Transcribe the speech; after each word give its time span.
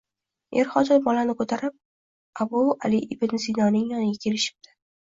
Er-xotin 0.61 1.03
bolani 1.09 1.35
ko‘tarib, 1.43 1.77
Abu 2.47 2.65
Ali 2.91 3.05
ibn 3.19 3.45
Sinoning 3.47 3.89
yoniga 3.97 4.27
kelishibdi 4.27 4.79